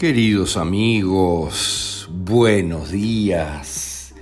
Queridos 0.00 0.56
amigos, 0.56 2.08
buenos 2.10 2.90
días, 2.90 4.14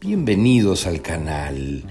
bienvenidos 0.00 0.84
al 0.88 1.00
canal. 1.00 1.84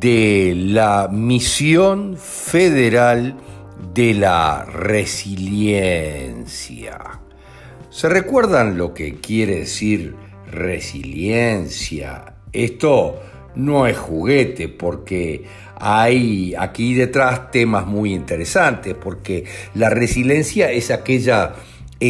de 0.00 0.54
la 0.56 1.10
misión 1.12 2.16
federal 2.16 3.36
de 3.92 4.14
la 4.14 4.64
resiliencia. 4.64 6.00
¿Se 7.90 8.08
recuerdan 8.08 8.78
lo 8.78 8.94
que 8.94 9.16
quiere 9.16 9.56
decir 9.56 10.14
resiliencia? 10.50 12.36
Esto 12.50 13.20
no 13.56 13.86
es 13.86 13.98
juguete 13.98 14.70
porque 14.70 15.44
hay 15.76 16.54
aquí 16.58 16.94
detrás 16.94 17.50
temas 17.50 17.86
muy 17.86 18.14
interesantes 18.14 18.94
porque 18.94 19.44
la 19.74 19.90
resiliencia 19.90 20.70
es 20.70 20.90
aquella 20.90 21.52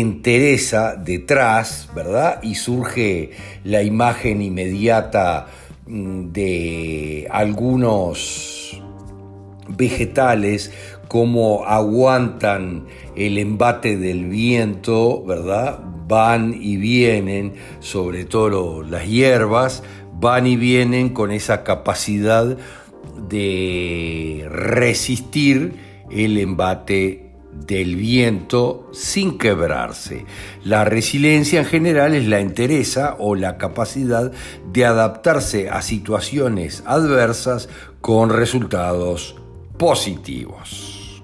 entereza 0.00 0.96
detrás, 0.96 1.88
¿verdad? 1.94 2.42
Y 2.42 2.56
surge 2.56 3.30
la 3.64 3.82
imagen 3.82 4.42
inmediata 4.42 5.46
mm, 5.86 6.32
de 6.32 7.26
algunos 7.30 8.80
vegetales 9.68 10.72
como 11.08 11.64
aguantan 11.64 12.86
el 13.14 13.38
embate 13.38 13.96
del 13.96 14.26
viento, 14.26 15.24
¿verdad? 15.24 15.78
Van 16.06 16.54
y 16.60 16.76
vienen, 16.76 17.54
sobre 17.80 18.24
todo 18.24 18.82
las 18.82 19.06
hierbas, 19.06 19.82
van 20.20 20.46
y 20.46 20.56
vienen 20.56 21.10
con 21.10 21.30
esa 21.30 21.62
capacidad 21.64 22.56
de 23.28 24.46
resistir 24.50 25.76
el 26.10 26.38
embate 26.38 27.23
del 27.66 27.96
viento 27.96 28.88
sin 28.92 29.38
quebrarse. 29.38 30.26
La 30.64 30.84
resiliencia 30.84 31.60
en 31.60 31.66
general 31.66 32.14
es 32.14 32.26
la 32.26 32.40
entereza 32.40 33.16
o 33.18 33.34
la 33.34 33.56
capacidad 33.58 34.32
de 34.72 34.84
adaptarse 34.84 35.70
a 35.70 35.82
situaciones 35.82 36.82
adversas 36.86 37.68
con 38.00 38.30
resultados 38.30 39.36
positivos. 39.78 41.22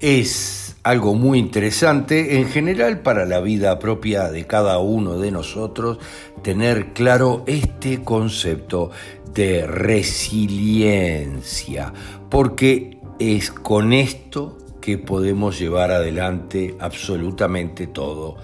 Es 0.00 0.76
algo 0.82 1.14
muy 1.14 1.38
interesante 1.38 2.38
en 2.38 2.48
general 2.48 3.00
para 3.00 3.24
la 3.24 3.40
vida 3.40 3.78
propia 3.78 4.30
de 4.30 4.46
cada 4.48 4.78
uno 4.78 5.18
de 5.18 5.30
nosotros 5.30 5.98
tener 6.42 6.92
claro 6.92 7.44
este 7.46 8.02
concepto 8.02 8.90
de 9.34 9.66
resiliencia, 9.66 11.92
porque 12.28 12.98
es 13.18 13.50
con 13.50 13.92
esto 13.92 14.58
que 14.80 14.98
podemos 14.98 15.58
llevar 15.58 15.90
adelante 15.90 16.76
absolutamente 16.78 17.86
todo 17.86 18.36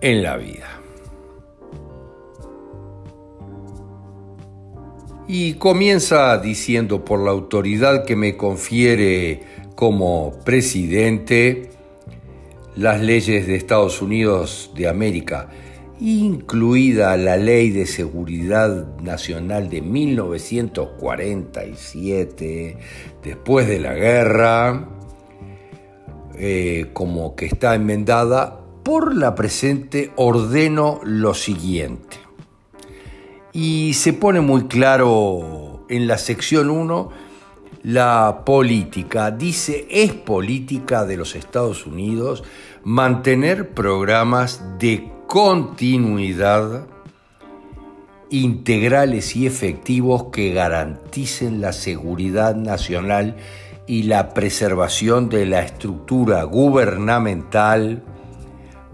en 0.00 0.22
la 0.22 0.36
vida. 0.36 0.68
Y 5.28 5.54
comienza 5.54 6.38
diciendo 6.38 7.04
por 7.04 7.18
la 7.20 7.32
autoridad 7.32 8.04
que 8.04 8.14
me 8.14 8.36
confiere 8.36 9.42
como 9.74 10.34
presidente 10.44 11.70
las 12.76 13.00
leyes 13.00 13.46
de 13.46 13.56
Estados 13.56 14.02
Unidos 14.02 14.70
de 14.74 14.88
América 14.88 15.48
incluida 16.00 17.16
la 17.16 17.36
Ley 17.36 17.70
de 17.70 17.86
Seguridad 17.86 18.98
Nacional 19.00 19.70
de 19.70 19.82
1947, 19.82 22.78
después 23.22 23.68
de 23.68 23.78
la 23.80 23.94
guerra, 23.94 24.90
eh, 26.38 26.90
como 26.92 27.34
que 27.34 27.46
está 27.46 27.74
enmendada, 27.74 28.60
por 28.82 29.16
la 29.16 29.34
presente 29.34 30.12
ordeno 30.16 31.00
lo 31.02 31.32
siguiente. 31.34 32.18
Y 33.52 33.94
se 33.94 34.12
pone 34.12 34.40
muy 34.40 34.66
claro 34.66 35.86
en 35.88 36.06
la 36.06 36.18
sección 36.18 36.70
1 36.70 37.10
la 37.82 38.42
política. 38.44 39.30
Dice, 39.30 39.86
es 39.90 40.12
política 40.12 41.06
de 41.06 41.16
los 41.16 41.34
Estados 41.34 41.86
Unidos 41.86 42.44
mantener 42.84 43.70
programas 43.70 44.62
de 44.78 45.15
continuidad, 45.26 46.86
integrales 48.30 49.34
y 49.34 49.46
efectivos 49.46 50.26
que 50.32 50.52
garanticen 50.52 51.60
la 51.60 51.72
seguridad 51.72 52.54
nacional 52.54 53.36
y 53.86 54.04
la 54.04 54.34
preservación 54.34 55.28
de 55.28 55.46
la 55.46 55.62
estructura 55.62 56.44
gubernamental 56.44 58.02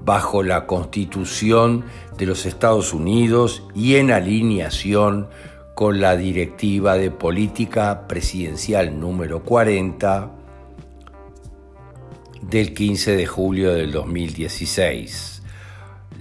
bajo 0.04 0.42
la 0.42 0.66
Constitución 0.66 1.84
de 2.16 2.26
los 2.26 2.46
Estados 2.46 2.92
Unidos 2.92 3.62
y 3.74 3.96
en 3.96 4.10
alineación 4.10 5.28
con 5.74 6.00
la 6.00 6.16
Directiva 6.16 6.96
de 6.96 7.10
Política 7.10 8.06
Presidencial 8.08 8.98
número 8.98 9.42
40 9.44 10.30
del 12.42 12.74
15 12.74 13.16
de 13.16 13.26
julio 13.26 13.72
del 13.74 13.92
2016 13.92 15.41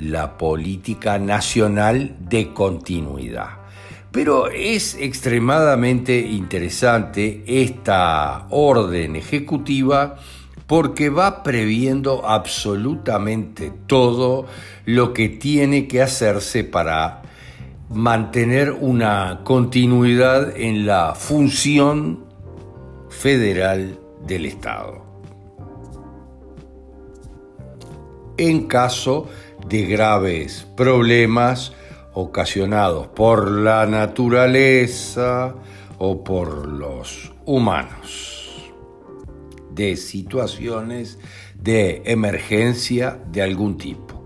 la 0.01 0.37
política 0.37 1.19
nacional 1.19 2.15
de 2.19 2.53
continuidad. 2.53 3.61
Pero 4.11 4.49
es 4.49 4.95
extremadamente 4.95 6.19
interesante 6.19 7.43
esta 7.45 8.47
orden 8.49 9.15
ejecutiva 9.15 10.17
porque 10.67 11.09
va 11.09 11.43
previendo 11.43 12.27
absolutamente 12.27 13.71
todo 13.87 14.47
lo 14.85 15.13
que 15.13 15.29
tiene 15.29 15.87
que 15.87 16.01
hacerse 16.01 16.63
para 16.63 17.21
mantener 17.89 18.71
una 18.71 19.41
continuidad 19.43 20.57
en 20.57 20.85
la 20.85 21.13
función 21.13 22.25
federal 23.09 23.99
del 24.25 24.45
Estado. 24.45 25.05
En 28.37 28.67
caso 28.67 29.27
de 29.67 29.85
graves 29.85 30.67
problemas 30.75 31.73
ocasionados 32.13 33.07
por 33.07 33.49
la 33.49 33.85
naturaleza 33.85 35.55
o 35.97 36.23
por 36.23 36.67
los 36.67 37.31
humanos, 37.45 38.71
de 39.71 39.95
situaciones 39.95 41.19
de 41.55 42.01
emergencia 42.05 43.19
de 43.31 43.41
algún 43.41 43.77
tipo. 43.77 44.21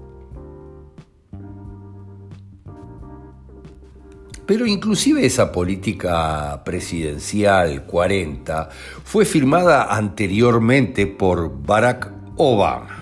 Pero 4.46 4.68
inclusive 4.68 5.26
esa 5.26 5.52
política 5.52 6.64
presidencial 6.64 7.86
40 7.86 8.70
fue 9.04 9.26
firmada 9.26 9.96
anteriormente 9.96 11.08
por 11.08 11.64
Barack 11.64 12.12
Obama. 12.38 12.95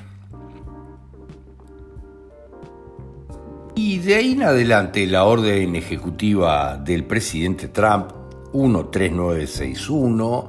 Y 3.76 3.98
de 4.00 4.16
ahí 4.16 4.34
en 4.34 4.44
adelante 4.44 5.08
la 5.08 5.24
orden 5.24 5.76
ejecutiva 5.76 6.78
del 6.78 7.06
presidente 7.06 7.70
Trump 7.70 8.12
13961 8.52 10.48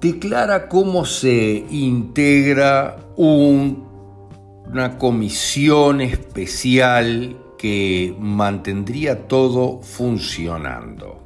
declara 0.00 0.68
cómo 0.68 1.04
se 1.04 1.66
integra 1.70 2.96
una 3.16 4.96
comisión 4.96 6.00
especial 6.00 7.36
que 7.58 8.16
mantendría 8.18 9.26
todo 9.26 9.82
funcionando, 9.82 11.20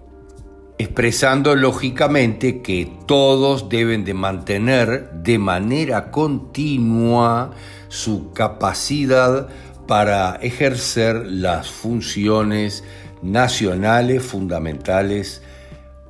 expresando 0.79 1.55
lógicamente 1.55 2.61
que 2.63 2.91
todos 3.07 3.69
deben 3.69 4.05
de 4.05 4.15
mantener 4.15 5.13
de 5.13 5.39
manera 5.39 6.11
continua 6.11 7.51
su 7.89 8.33
capacidad 8.33 9.49
para 9.87 10.37
ejercer 10.37 11.27
las 11.27 11.71
funciones 11.71 12.85
nacionales 13.23 14.23
fundamentales 14.23 15.43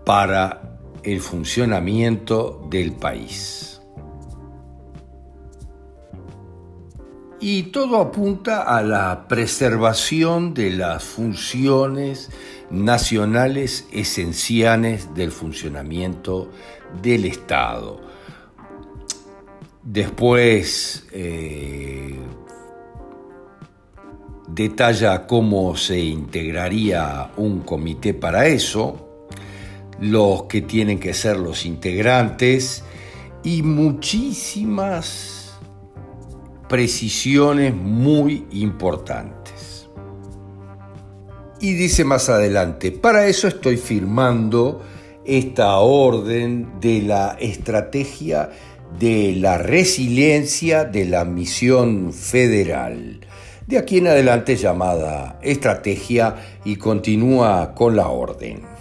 para 0.05 0.79
el 1.03 1.21
funcionamiento 1.21 2.67
del 2.71 2.93
país. 2.93 3.81
Y 7.41 7.65
todo 7.65 8.01
apunta 8.01 8.63
a 8.63 8.83
la 8.83 9.27
preservación 9.27 10.55
de 10.55 10.71
las 10.71 11.03
funciones 11.03 12.31
nacionales 12.71 13.89
esenciales 13.91 15.13
del 15.15 15.33
funcionamiento 15.33 16.51
del 17.03 17.25
Estado. 17.25 18.01
Después 19.83 21.05
eh, 21.11 22.17
detalla 24.55 25.27
cómo 25.27 25.77
se 25.77 25.99
integraría 25.99 27.31
un 27.37 27.61
comité 27.61 28.15
para 28.15 28.47
eso, 28.47 29.27
los 30.01 30.45
que 30.45 30.63
tienen 30.63 30.99
que 30.99 31.15
ser 31.15 31.39
los 31.39 31.65
integrantes 31.65 32.85
y 33.43 33.63
muchísimas 33.63 35.59
precisiones 36.69 37.75
muy 37.75 38.47
importantes. 38.51 39.89
Y 41.61 41.75
dice 41.75 42.05
más 42.05 42.29
adelante, 42.29 42.91
para 42.91 43.27
eso 43.27 43.47
estoy 43.47 43.77
firmando 43.77 44.83
esta 45.25 45.77
orden 45.79 46.81
de 46.81 47.03
la 47.03 47.37
estrategia 47.39 48.51
de 48.99 49.35
la 49.37 49.59
resiliencia 49.59 50.85
de 50.85 51.05
la 51.07 51.25
misión 51.25 52.13
federal. 52.13 53.21
De 53.67 53.79
aquí 53.79 53.99
en 53.99 54.09
adelante 54.09 54.57
llamada 54.57 55.39
estrategia 55.43 56.37
y 56.65 56.77
continúa 56.77 57.75
con 57.75 57.97
la 57.97 58.09
orden. 58.09 58.72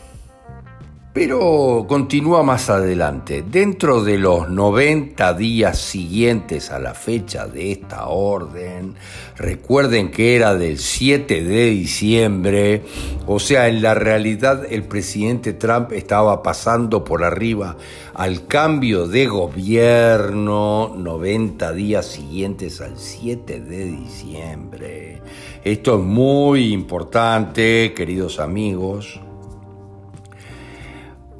Pero 1.14 1.88
continúa 1.90 2.42
más 2.42 2.70
adelante. 2.70 3.44
Dentro 3.46 4.02
de 4.02 4.18
los 4.18 4.50
90 4.50 5.34
días 5.34 5.78
siguientes 5.78 6.72
a 6.72 6.80
la 6.80 6.94
fecha 6.94 7.48
de 7.48 7.74
esta 7.74 8.08
orden, 8.08 8.96
recuerden 9.36 10.10
que 10.10 10.38
era 10.38 10.56
del 10.56 10.78
7 10.78 11.44
de 11.44 11.66
diciembre, 11.66 12.84
o 13.28 13.40
sea, 13.40 13.68
en 13.68 13.82
la 13.82 13.94
realidad 13.94 14.64
el 14.70 14.84
presidente 14.84 15.52
Trump 15.52 15.92
estaba 15.92 16.42
pasando 16.42 17.04
por 17.04 17.26
arriba 17.26 17.76
al 18.14 18.48
cambio 18.48 19.06
de 19.06 19.28
gobierno 19.28 20.96
90 20.98 21.74
días 21.74 22.06
siguientes 22.06 22.80
al 22.80 22.98
7 22.98 23.60
de 23.60 23.86
diciembre. 23.86 25.22
Esto 25.66 25.96
es 25.96 26.02
muy 26.06 26.72
importante, 26.72 27.94
queridos 27.94 28.40
amigos 28.40 29.20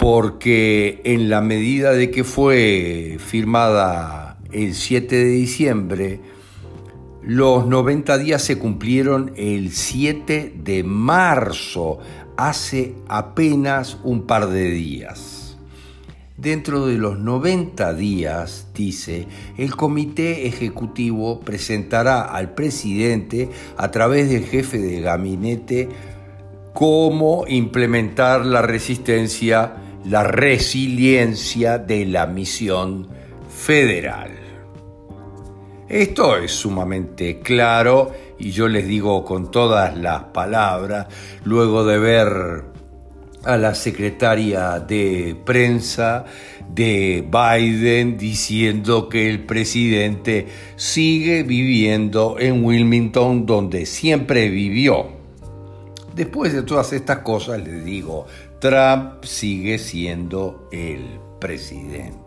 porque 0.02 1.00
en 1.04 1.30
la 1.30 1.40
medida 1.40 1.92
de 1.92 2.10
que 2.10 2.24
fue 2.24 3.18
firmada 3.20 4.36
el 4.50 4.74
7 4.74 5.14
de 5.14 5.26
diciembre, 5.26 6.20
los 7.22 7.68
90 7.68 8.18
días 8.18 8.42
se 8.42 8.58
cumplieron 8.58 9.32
el 9.36 9.70
7 9.70 10.54
de 10.56 10.82
marzo, 10.82 12.00
hace 12.36 12.96
apenas 13.06 13.96
un 14.02 14.26
par 14.26 14.48
de 14.48 14.72
días. 14.72 15.56
Dentro 16.36 16.86
de 16.86 16.98
los 16.98 17.20
90 17.20 17.94
días, 17.94 18.66
dice, 18.74 19.28
el 19.56 19.76
comité 19.76 20.48
ejecutivo 20.48 21.38
presentará 21.38 22.22
al 22.22 22.54
presidente 22.54 23.50
a 23.76 23.92
través 23.92 24.28
del 24.30 24.46
jefe 24.46 24.78
de 24.78 25.00
gabinete 25.00 25.88
cómo 26.72 27.44
implementar 27.46 28.44
la 28.44 28.62
resistencia 28.62 29.76
la 30.04 30.24
resiliencia 30.24 31.78
de 31.78 32.06
la 32.06 32.26
misión 32.26 33.08
federal. 33.48 34.30
Esto 35.88 36.38
es 36.38 36.52
sumamente 36.52 37.40
claro 37.40 38.12
y 38.38 38.50
yo 38.50 38.66
les 38.66 38.86
digo 38.86 39.24
con 39.24 39.50
todas 39.50 39.96
las 39.96 40.24
palabras, 40.24 41.06
luego 41.44 41.84
de 41.84 41.98
ver 41.98 42.64
a 43.44 43.56
la 43.56 43.74
secretaria 43.74 44.78
de 44.80 45.36
prensa 45.44 46.24
de 46.68 47.26
Biden 47.30 48.16
diciendo 48.16 49.08
que 49.08 49.28
el 49.28 49.44
presidente 49.44 50.46
sigue 50.76 51.42
viviendo 51.42 52.36
en 52.38 52.64
Wilmington 52.64 53.44
donde 53.44 53.84
siempre 53.84 54.48
vivió. 54.48 55.21
Después 56.14 56.52
de 56.52 56.62
todas 56.62 56.92
estas 56.92 57.18
cosas 57.18 57.60
les 57.60 57.84
digo, 57.84 58.26
Trump 58.60 59.24
sigue 59.24 59.78
siendo 59.78 60.68
el 60.70 61.18
presidente. 61.40 62.22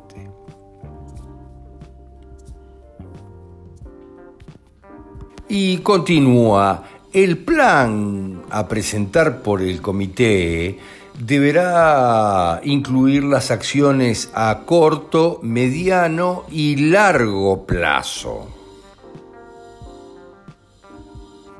Y 5.47 5.77
continúa, 5.77 6.83
el 7.13 7.37
plan 7.37 8.41
a 8.49 8.67
presentar 8.67 9.41
por 9.41 9.61
el 9.61 9.81
comité 9.81 10.79
deberá 11.19 12.59
incluir 12.63 13.23
las 13.23 13.51
acciones 13.51 14.31
a 14.33 14.63
corto, 14.65 15.39
mediano 15.43 16.45
y 16.51 16.75
largo 16.75 17.65
plazo. 17.65 18.54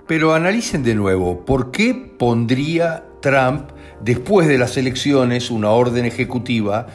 Pero 0.08 0.34
analicen 0.34 0.84
de 0.84 0.96
nuevo, 0.96 1.46
¿por 1.46 1.72
qué 1.72 1.94
pondría 1.94 3.06
Trump 3.22 3.72
después 4.02 4.48
de 4.48 4.60
las 4.60 4.78
elecciones 4.78 5.50
una 5.50 5.72
orden 5.72 6.06
ejecutiva 6.06 6.86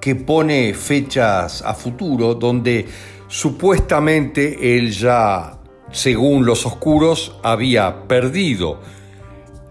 que 0.00 0.14
pone 0.14 0.72
fechas 0.74 1.62
a 1.62 1.74
futuro 1.74 2.34
donde 2.34 2.86
supuestamente 3.28 4.76
él 4.76 4.90
ya, 4.92 5.58
según 5.90 6.46
los 6.46 6.64
oscuros, 6.64 7.38
había 7.42 8.08
perdido 8.08 8.80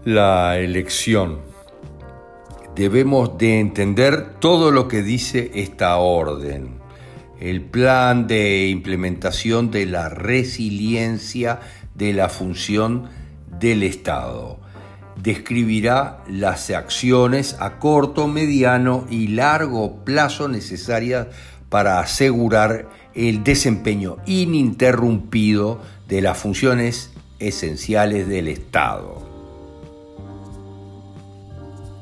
la 0.04 0.58
elección. 0.58 1.40
Debemos 2.74 3.36
de 3.36 3.60
entender 3.60 4.34
todo 4.38 4.70
lo 4.70 4.88
que 4.88 5.02
dice 5.02 5.50
esta 5.54 5.96
orden. 5.96 6.78
El 7.40 7.62
plan 7.62 8.26
de 8.26 8.68
implementación 8.68 9.70
de 9.70 9.86
la 9.86 10.08
resiliencia 10.08 11.60
de 11.94 12.12
la 12.12 12.28
función 12.28 13.08
del 13.58 13.82
Estado 13.82 14.60
describirá 15.22 16.22
las 16.28 16.70
acciones 16.70 17.56
a 17.60 17.78
corto, 17.78 18.26
mediano 18.26 19.06
y 19.10 19.28
largo 19.28 19.96
plazo 20.04 20.48
necesarias 20.48 21.28
para 21.68 22.00
asegurar 22.00 22.88
el 23.14 23.44
desempeño 23.44 24.16
ininterrumpido 24.26 25.80
de 26.08 26.20
las 26.22 26.38
funciones 26.38 27.10
esenciales 27.38 28.28
del 28.28 28.48
Estado. 28.48 29.28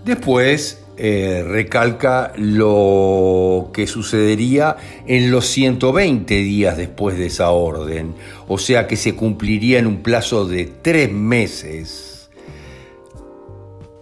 Después 0.05 0.85
eh, 1.01 1.45
recalca 1.47 2.33
lo 2.37 3.71
que 3.73 3.87
sucedería 3.87 4.77
en 5.07 5.31
los 5.31 5.47
120 5.47 6.35
días 6.35 6.77
después 6.77 7.17
de 7.17 7.27
esa 7.27 7.51
orden, 7.51 8.15
o 8.49 8.59
sea 8.59 8.89
que 8.89 8.97
se 8.97 9.15
cumpliría 9.15 9.79
en 9.79 9.87
un 9.87 10.03
plazo 10.03 10.45
de 10.45 10.65
tres 10.83 11.13
meses 11.13 12.31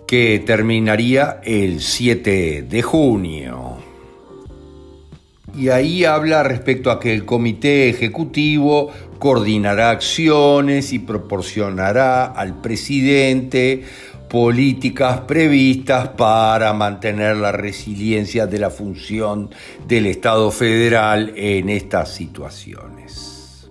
que 0.07 0.43
terminaría 0.47 1.41
el 1.45 1.83
7 1.83 2.63
de 2.63 2.83
junio. 2.83 3.77
Y 5.55 5.69
ahí 5.69 6.05
habla 6.05 6.43
respecto 6.43 6.91
a 6.91 6.99
que 6.99 7.13
el 7.13 7.27
comité 7.27 7.91
ejecutivo 7.91 8.91
coordinará 9.19 9.91
acciones 9.91 10.95
y 10.95 10.99
proporcionará 10.99 12.25
al 12.25 12.61
presidente 12.63 13.85
políticas 14.29 15.21
previstas 15.21 16.09
para 16.09 16.73
mantener 16.73 17.37
la 17.37 17.53
resiliencia 17.53 18.47
de 18.47 18.59
la 18.59 18.71
función 18.71 19.51
del 19.87 20.07
Estado 20.07 20.51
federal 20.51 21.33
en 21.37 21.69
estas 21.69 22.13
situaciones. 22.13 23.69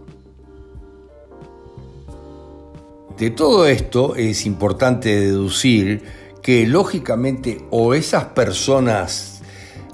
De 3.18 3.30
todo 3.30 3.66
esto 3.66 4.16
es 4.16 4.46
importante 4.46 5.20
deducir 5.20 6.04
que 6.42 6.68
lógicamente 6.68 7.62
o 7.72 7.94
esas 7.94 8.26
personas 8.26 9.42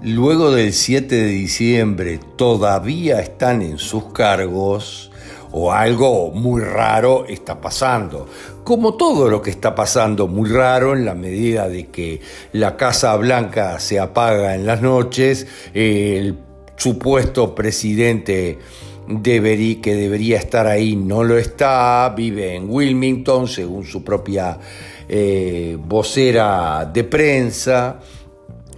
luego 0.01 0.51
del 0.51 0.73
7 0.73 1.15
de 1.15 1.27
diciembre 1.27 2.19
todavía 2.35 3.19
están 3.19 3.61
en 3.61 3.77
sus 3.77 4.05
cargos, 4.11 5.10
o 5.51 5.71
algo 5.71 6.31
muy 6.31 6.61
raro 6.61 7.25
está 7.27 7.59
pasando. 7.59 8.27
Como 8.63 8.95
todo 8.95 9.29
lo 9.29 9.41
que 9.41 9.49
está 9.49 9.75
pasando 9.75 10.27
muy 10.27 10.49
raro 10.49 10.95
en 10.95 11.05
la 11.05 11.15
medida 11.15 11.67
de 11.67 11.87
que 11.87 12.21
la 12.53 12.77
Casa 12.77 13.15
Blanca 13.17 13.79
se 13.79 13.99
apaga 13.99 14.55
en 14.55 14.65
las 14.65 14.81
noches, 14.81 15.47
el 15.73 16.37
supuesto 16.77 17.53
presidente 17.53 18.59
que 19.23 19.95
debería 19.95 20.37
estar 20.37 20.67
ahí 20.67 20.95
no 20.95 21.23
lo 21.23 21.37
está, 21.37 22.13
vive 22.15 22.55
en 22.55 22.69
Wilmington 22.69 23.47
según 23.47 23.85
su 23.85 24.03
propia 24.03 24.57
eh, 25.09 25.77
vocera 25.79 26.89
de 26.91 27.03
prensa. 27.03 27.99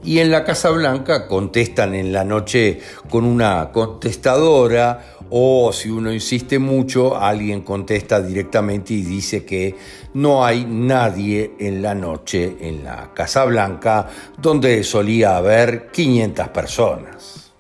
Y 0.04 0.20
en 0.20 0.32
la 0.32 0.44
Casa 0.44 0.70
Blanca 0.72 1.28
contestan 1.28 1.96
en 1.96 2.12
la 2.12 2.26
noche 2.26 2.80
con 3.10 3.24
una 3.24 3.72
contestadora 3.72 5.13
o 5.36 5.74
si 5.74 5.90
uno 5.90 6.14
insiste 6.14 6.60
mucho, 6.60 7.18
alguien 7.18 7.62
contesta 7.62 8.22
directamente 8.22 8.94
y 8.94 9.02
dice 9.02 9.44
que 9.44 9.76
no 10.14 10.46
hay 10.46 10.64
nadie 10.64 11.56
en 11.58 11.82
la 11.82 11.96
noche 11.96 12.58
en 12.62 12.84
la 12.84 13.16
Casa 13.16 13.44
Blanca 13.46 14.08
donde 14.38 14.84
solía 14.84 15.36
haber 15.36 15.88
500 15.88 16.50
personas. 16.50 17.52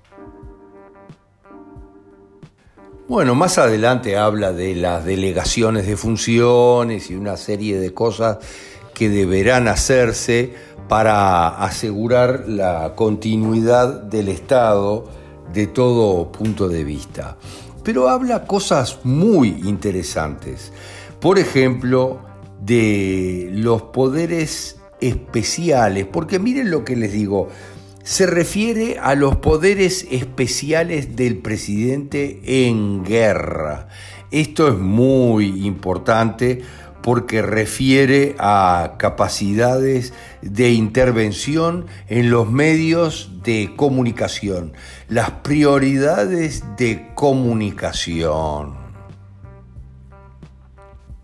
Bueno, 3.07 3.33
más 3.33 3.57
adelante 3.57 4.17
habla 4.17 4.53
de 4.53 4.75
las 4.75 5.03
delegaciones 5.03 5.87
de 5.87 5.97
funciones 5.97 7.09
y 7.09 7.15
una 7.15 7.37
serie 7.37 7.79
de 7.79 7.91
cosas 7.91 8.37
que 8.93 9.09
deberán 9.09 9.67
hacerse 9.67 10.53
para 10.87 11.47
asegurar 11.47 12.43
la 12.47 12.93
continuidad 12.95 14.03
del 14.03 14.27
Estado 14.27 15.22
de 15.51 15.67
todo 15.67 16.31
punto 16.31 16.69
de 16.69 16.83
vista 16.83 17.37
pero 17.83 18.09
habla 18.09 18.45
cosas 18.45 18.99
muy 19.03 19.61
interesantes. 19.65 20.71
Por 21.19 21.37
ejemplo, 21.37 22.21
de 22.61 23.49
los 23.51 23.83
poderes 23.83 24.77
especiales, 25.01 26.05
porque 26.05 26.39
miren 26.39 26.71
lo 26.71 26.85
que 26.85 26.95
les 26.95 27.11
digo, 27.11 27.49
se 28.03 28.25
refiere 28.25 28.99
a 28.99 29.15
los 29.15 29.37
poderes 29.37 30.07
especiales 30.11 31.15
del 31.15 31.37
presidente 31.37 32.41
en 32.43 33.03
guerra. 33.03 33.89
Esto 34.31 34.67
es 34.67 34.77
muy 34.77 35.65
importante 35.65 36.61
porque 37.03 37.41
refiere 37.41 38.35
a 38.39 38.95
capacidades 38.97 40.13
de 40.41 40.71
intervención 40.71 41.85
en 42.07 42.31
los 42.31 42.49
medios 42.49 43.43
de 43.43 43.73
comunicación, 43.75 44.71
las 45.09 45.29
prioridades 45.29 46.63
de 46.77 47.11
comunicación. 47.13 48.75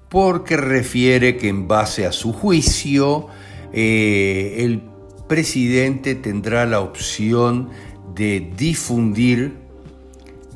Porque 0.09 0.57
refiere 0.57 1.37
que 1.37 1.47
en 1.47 1.67
base 1.69 2.05
a 2.05 2.11
su 2.11 2.33
juicio, 2.33 3.27
eh, 3.71 4.57
el 4.59 4.83
presidente 5.29 6.13
tendrá 6.15 6.65
la 6.65 6.81
opción 6.81 7.69
de 8.15 8.51
difundir 8.57 9.68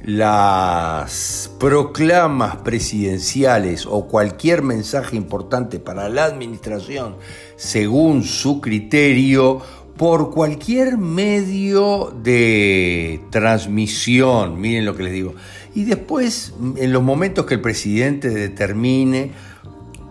las 0.04 1.50
proclamas 1.60 2.58
presidenciales 2.58 3.86
o 3.86 4.08
cualquier 4.08 4.62
mensaje 4.62 5.16
importante 5.16 5.80
para 5.80 6.10
la 6.10 6.26
administración 6.26 7.16
según 7.56 8.24
su 8.24 8.60
criterio 8.60 9.62
por 9.98 10.32
cualquier 10.32 10.98
medio 10.98 12.14
de 12.24 13.22
transmisión, 13.30 14.60
miren 14.60 14.86
lo 14.86 14.96
que 14.96 15.04
les 15.04 15.14
digo. 15.14 15.36
Y 15.76 15.86
después, 15.86 16.54
en 16.78 16.92
los 16.92 17.04
momentos 17.04 17.46
que 17.46 17.56
el 17.56 17.62
presidente 17.62 18.30
determine 18.30 19.32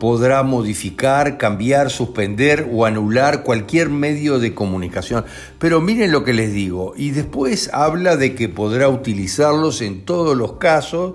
podrá 0.03 0.43
modificar, 0.43 1.39
cambiar, 1.39 1.89
suspender 1.89 2.69
o 2.73 2.87
anular 2.87 3.45
cualquier 3.45 3.89
medio 3.89 4.41
de 4.41 4.53
comunicación. 4.53 5.25
Pero 5.61 5.81
miren 5.81 6.11
lo 6.11 6.25
que 6.25 6.33
les 6.33 6.53
digo, 6.53 6.93
y 6.97 7.11
después 7.13 7.71
habla 7.73 8.17
de 8.17 8.35
que 8.35 8.49
podrá 8.49 8.89
utilizarlos 8.89 9.81
en 9.81 10.05
todos 10.05 10.37
los 10.37 10.55
casos, 10.55 11.13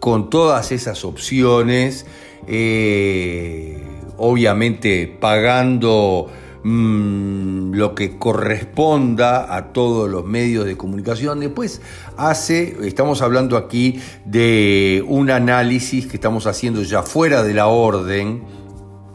con 0.00 0.30
todas 0.30 0.72
esas 0.72 1.04
opciones, 1.04 2.06
eh, 2.48 3.76
obviamente 4.16 5.14
pagando 5.20 6.30
Mm, 6.66 7.33
lo 7.74 7.94
que 7.94 8.18
corresponda 8.18 9.54
a 9.54 9.72
todos 9.72 10.08
los 10.08 10.24
medios 10.24 10.64
de 10.64 10.76
comunicación. 10.76 11.40
Después 11.40 11.80
hace, 12.16 12.76
estamos 12.86 13.22
hablando 13.22 13.56
aquí 13.56 14.00
de 14.24 15.04
un 15.08 15.30
análisis 15.30 16.06
que 16.06 16.16
estamos 16.16 16.46
haciendo 16.46 16.82
ya 16.82 17.02
fuera 17.02 17.42
de 17.42 17.54
la 17.54 17.66
orden 17.66 18.44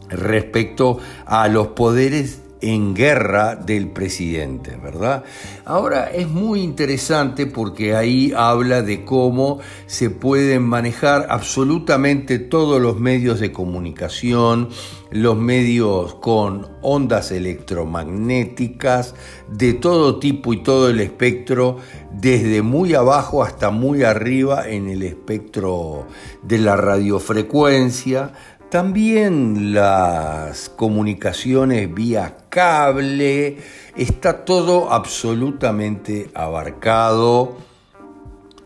respecto 0.09 0.99
a 1.25 1.47
los 1.47 1.67
poderes 1.69 2.41
en 2.61 2.93
guerra 2.93 3.55
del 3.55 3.89
presidente, 3.89 4.77
¿verdad? 4.81 5.23
Ahora 5.65 6.11
es 6.11 6.27
muy 6.27 6.61
interesante 6.61 7.45
porque 7.45 7.95
ahí 7.95 8.33
habla 8.35 8.81
de 8.81 9.05
cómo 9.05 9.59
se 9.85 10.09
pueden 10.09 10.63
manejar 10.63 11.27
absolutamente 11.29 12.39
todos 12.39 12.81
los 12.81 12.99
medios 12.99 13.39
de 13.39 13.51
comunicación, 13.51 14.69
los 15.11 15.37
medios 15.37 16.15
con 16.15 16.67
ondas 16.81 17.31
electromagnéticas 17.31 19.15
de 19.51 19.73
todo 19.73 20.19
tipo 20.19 20.53
y 20.53 20.61
todo 20.61 20.89
el 20.89 20.99
espectro, 20.99 21.77
desde 22.11 22.61
muy 22.61 22.93
abajo 22.93 23.43
hasta 23.43 23.69
muy 23.69 24.03
arriba 24.03 24.67
en 24.67 24.89
el 24.89 25.03
espectro 25.03 26.05
de 26.43 26.57
la 26.59 26.75
radiofrecuencia, 26.75 28.33
también 28.69 29.73
las 29.73 30.69
comunicaciones 30.69 31.93
vía 31.93 32.37
cable, 32.49 33.57
está 33.95 34.45
todo 34.45 34.91
absolutamente 34.91 36.29
abarcado 36.35 37.57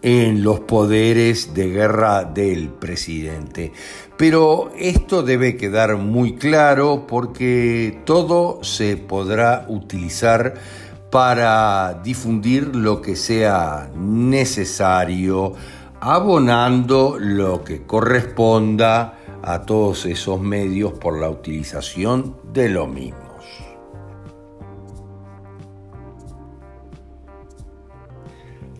en 0.01 0.43
los 0.43 0.59
poderes 0.59 1.53
de 1.53 1.69
guerra 1.69 2.25
del 2.25 2.67
presidente. 2.67 3.71
Pero 4.17 4.73
esto 4.77 5.23
debe 5.23 5.55
quedar 5.55 5.95
muy 5.95 6.35
claro 6.35 7.07
porque 7.07 8.01
todo 8.03 8.61
se 8.63 8.97
podrá 8.97 9.65
utilizar 9.69 10.55
para 11.09 12.01
difundir 12.03 12.75
lo 12.75 13.01
que 13.01 13.15
sea 13.15 13.89
necesario, 13.95 15.53
abonando 16.01 17.15
lo 17.17 17.63
que 17.63 17.83
corresponda 17.83 19.19
a 19.43 19.65
todos 19.65 20.05
esos 20.05 20.41
medios 20.41 20.93
por 20.93 21.19
la 21.19 21.29
utilización 21.29 22.37
de 22.53 22.69
los 22.69 22.87
mismos. 22.87 23.23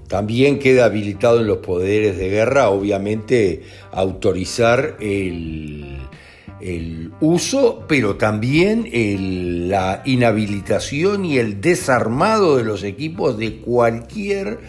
También 0.08 0.60
queda 0.60 0.86
habilitado 0.86 1.42
en 1.42 1.48
los 1.48 1.58
poderes 1.58 2.18
de 2.18 2.30
guerra, 2.30 2.70
obviamente, 2.70 3.64
autorizar 3.92 4.98
el, 5.00 6.00
uso, 7.20 7.84
pero 7.90 8.16
también 8.16 8.88
la 9.70 10.02
inhabilitación 10.06 11.26
y 11.26 11.40
el 11.40 11.60
desarmado 11.60 12.56
de 12.56 12.64
los 12.64 12.84
equipos 12.84 13.38
de 13.38 13.58
cualquier 13.58 14.60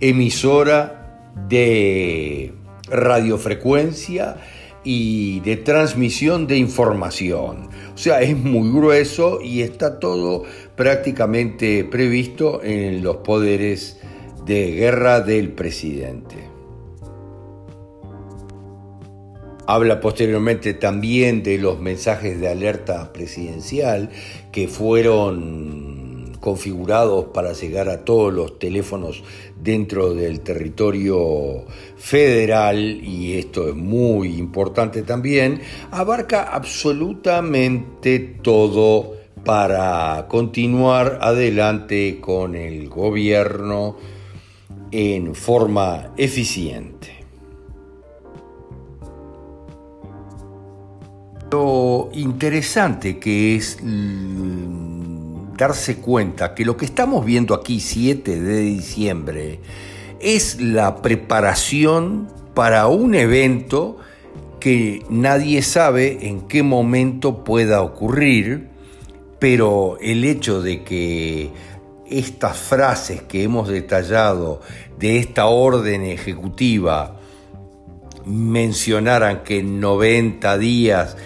emisora 0.00 1.30
de 1.48 2.54
radiofrecuencia 2.88 4.36
y 4.84 5.40
de 5.40 5.56
transmisión 5.56 6.46
de 6.46 6.56
información. 6.56 7.68
O 7.94 7.98
sea, 7.98 8.22
es 8.22 8.36
muy 8.36 8.70
grueso 8.70 9.40
y 9.40 9.62
está 9.62 9.98
todo 9.98 10.44
prácticamente 10.76 11.84
previsto 11.84 12.62
en 12.62 13.02
los 13.02 13.18
poderes 13.18 14.00
de 14.46 14.72
guerra 14.72 15.20
del 15.20 15.52
presidente. 15.52 16.36
Habla 19.66 20.00
posteriormente 20.00 20.74
también 20.74 21.42
de 21.42 21.58
los 21.58 21.78
mensajes 21.78 22.40
de 22.40 22.48
alerta 22.48 23.12
presidencial 23.12 24.10
que 24.50 24.66
fueron 24.66 25.91
configurados 26.42 27.26
para 27.26 27.52
llegar 27.52 27.88
a 27.88 28.04
todos 28.04 28.34
los 28.34 28.58
teléfonos 28.58 29.22
dentro 29.62 30.12
del 30.12 30.40
territorio 30.40 31.64
federal, 31.96 32.78
y 32.78 33.38
esto 33.38 33.68
es 33.68 33.76
muy 33.76 34.36
importante 34.38 35.02
también, 35.02 35.60
abarca 35.92 36.42
absolutamente 36.42 38.18
todo 38.42 39.14
para 39.44 40.26
continuar 40.28 41.20
adelante 41.22 42.18
con 42.20 42.56
el 42.56 42.88
gobierno 42.88 43.96
en 44.90 45.36
forma 45.36 46.12
eficiente. 46.16 47.22
Lo 51.52 52.08
interesante 52.14 53.18
que 53.18 53.56
es 53.56 53.78
darse 55.56 55.96
cuenta 55.96 56.54
que 56.54 56.64
lo 56.64 56.76
que 56.76 56.84
estamos 56.84 57.24
viendo 57.24 57.54
aquí 57.54 57.80
7 57.80 58.40
de 58.40 58.60
diciembre 58.60 59.60
es 60.20 60.60
la 60.60 61.02
preparación 61.02 62.28
para 62.54 62.86
un 62.86 63.14
evento 63.14 63.98
que 64.60 65.02
nadie 65.10 65.62
sabe 65.62 66.28
en 66.28 66.42
qué 66.42 66.62
momento 66.62 67.42
pueda 67.42 67.82
ocurrir, 67.82 68.68
pero 69.40 69.98
el 70.00 70.24
hecho 70.24 70.62
de 70.62 70.84
que 70.84 71.50
estas 72.08 72.56
frases 72.58 73.22
que 73.22 73.42
hemos 73.42 73.68
detallado 73.68 74.60
de 74.98 75.18
esta 75.18 75.46
orden 75.46 76.04
ejecutiva 76.04 77.18
mencionaran 78.24 79.42
que 79.42 79.58
en 79.58 79.80
90 79.80 80.58
días 80.58 81.16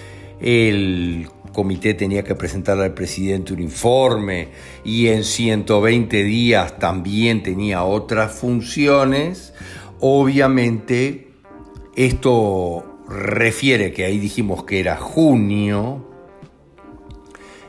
el 0.41 1.29
comité 1.57 1.95
tenía 1.95 2.23
que 2.23 2.35
presentar 2.35 2.79
al 2.79 2.93
presidente 2.93 3.55
un 3.55 3.61
informe 3.61 4.49
y 4.85 5.07
en 5.07 5.25
120 5.25 6.23
días 6.23 6.79
también 6.79 7.43
tenía 7.43 7.83
otras 7.83 8.33
funciones, 8.33 9.55
obviamente 9.99 11.31
esto 11.95 12.85
refiere 13.09 13.95
que 13.95 14.05
ahí 14.05 14.19
dijimos 14.19 14.65
que 14.65 14.81
era 14.81 14.99
junio, 14.99 16.07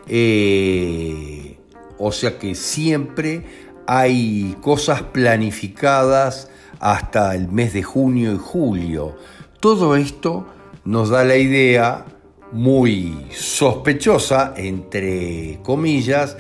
eh, 0.10 1.58
o 1.98 2.12
sea 2.12 2.38
que 2.38 2.56
siempre 2.56 3.46
hay 3.88 4.58
cosas 4.60 5.02
planificadas 5.02 6.52
hasta 6.82 7.34
el 7.36 7.48
mes 7.48 7.72
de 7.72 7.84
junio 7.84 8.34
y 8.34 8.38
julio. 8.38 9.16
Todo 9.62 9.96
esto 9.96 10.46
nos 10.84 11.08
da 11.08 11.24
la 11.24 11.38
idea 11.38 12.06
muy 12.52 13.28
sospechosa, 13.32 14.54
entre 14.56 15.60
comillas, 15.64 16.38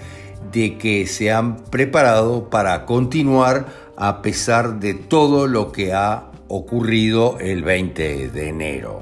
de 0.51 0.77
que 0.77 1.07
se 1.07 1.31
han 1.31 1.57
preparado 1.65 2.49
para 2.49 2.85
continuar 2.85 3.65
a 3.97 4.21
pesar 4.21 4.79
de 4.79 4.93
todo 4.93 5.47
lo 5.47 5.71
que 5.71 5.93
ha 5.93 6.31
ocurrido 6.47 7.37
el 7.39 7.63
20 7.63 8.29
de 8.29 8.47
enero. 8.47 9.01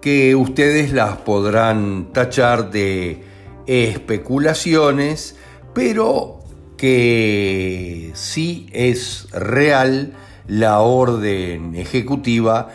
Que 0.00 0.34
ustedes 0.34 0.92
las 0.92 1.18
podrán 1.18 2.12
tachar 2.12 2.70
de 2.70 3.22
especulaciones, 3.66 5.36
pero 5.74 6.40
que 6.76 8.10
sí 8.14 8.68
es 8.72 9.28
real 9.30 10.14
la 10.48 10.80
orden 10.80 11.76
ejecutiva 11.76 12.70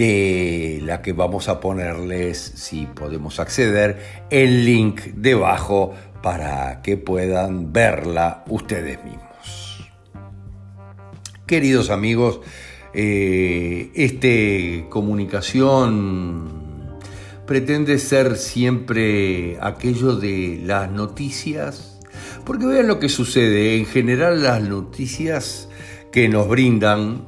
de 0.00 0.80
la 0.82 1.02
que 1.02 1.12
vamos 1.12 1.50
a 1.50 1.60
ponerles, 1.60 2.38
si 2.38 2.86
podemos 2.86 3.38
acceder, 3.38 4.24
el 4.30 4.64
link 4.64 5.02
debajo 5.14 5.92
para 6.22 6.80
que 6.80 6.96
puedan 6.96 7.74
verla 7.74 8.42
ustedes 8.48 9.04
mismos. 9.04 9.90
Queridos 11.44 11.90
amigos, 11.90 12.40
este 12.94 14.86
comunicación 14.88 16.96
pretende 17.46 17.98
ser 17.98 18.36
siempre 18.36 19.58
aquello 19.60 20.16
de 20.16 20.62
las 20.64 20.90
noticias, 20.90 22.00
porque 22.46 22.64
vean 22.64 22.86
lo 22.86 23.00
que 23.00 23.10
sucede, 23.10 23.76
en 23.76 23.84
general 23.84 24.42
las 24.42 24.62
noticias 24.62 25.68
que 26.10 26.30
nos 26.30 26.48
brindan 26.48 27.26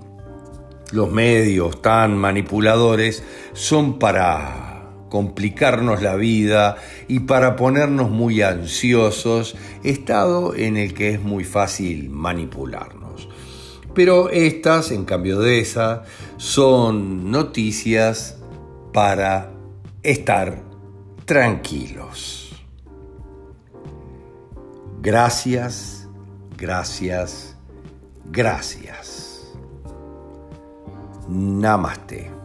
los 0.92 1.10
medios 1.10 1.82
tan 1.82 2.16
manipuladores 2.16 3.22
son 3.54 3.98
para 3.98 4.72
complicarnos 5.08 6.00
la 6.00 6.16
vida 6.16 6.76
y 7.08 7.20
para 7.20 7.56
ponernos 7.56 8.10
muy 8.10 8.40
ansiosos, 8.40 9.56
estado 9.82 10.54
en 10.54 10.76
el 10.78 10.94
que 10.94 11.10
es 11.10 11.20
muy 11.20 11.44
fácil 11.44 12.08
manipularnos. 12.08 13.28
Pero 13.94 14.30
estas, 14.30 14.90
en 14.90 15.04
cambio 15.04 15.38
de 15.40 15.60
esas, 15.60 16.08
son 16.38 17.30
noticias 17.30 18.38
para 18.94 19.52
estar 20.02 20.62
tranquilos. 21.26 22.54
Gracias, 25.02 26.08
gracias, 26.56 27.56
gracias. 28.30 29.11
Namaste. 31.32 32.41